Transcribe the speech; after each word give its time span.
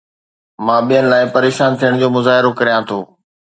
مان 0.65 0.81
ٻين 0.87 1.05
لاءِ 1.11 1.23
پريشان 1.35 1.71
ٿيڻ 1.79 1.93
جو 2.01 2.07
مظاهرو 2.17 2.51
ڪريان 2.59 2.81
ٿو 2.89 2.99